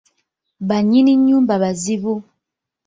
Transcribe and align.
Bannyini 0.67 1.13
nnyumba 1.15 1.53
bazibu. 1.63 2.13